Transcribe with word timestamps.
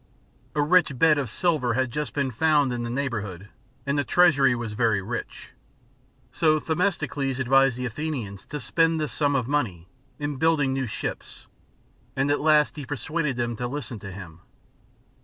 A 0.55 0.63
rich 0.63 0.97
bed 0.97 1.19
of 1.19 1.29
silver 1.29 1.75
had 1.75 1.91
just 1.91 2.15
been 2.15 2.31
found 2.31 2.73
in 2.73 2.81
the 2.81 2.89
neighbourhood, 2.89 3.49
and 3.85 3.99
the 3.99 4.03
treasury 4.03 4.55
was 4.55 4.73
vei^ 4.73 4.99
rich; 5.07 5.51
so 6.33 6.57
Themistocles 6.59 7.37
advised 7.37 7.77
the 7.77 7.85
Athenians 7.85 8.47
to 8.47 8.59
spend 8.59 8.99
this 8.99 9.13
sum 9.13 9.35
of 9.35 9.47
money, 9.47 9.89
in 10.17 10.37
building 10.37 10.73
new 10.73 10.87
ships, 10.87 11.45
and 12.15 12.31
at 12.31 12.41
last 12.41 12.77
he 12.77 12.83
persuaded 12.87 13.37
them 13.37 13.55
to 13.57 13.67
listen 13.67 13.99
to 13.99 14.11
him. 14.11 14.39